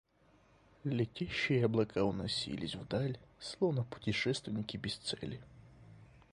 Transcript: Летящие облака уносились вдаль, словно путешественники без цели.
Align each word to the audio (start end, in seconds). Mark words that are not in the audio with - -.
Летящие 0.83 1.63
облака 1.63 2.03
уносились 2.05 2.73
вдаль, 2.73 3.19
словно 3.39 3.83
путешественники 3.83 4.75
без 4.75 4.97
цели. 4.97 5.39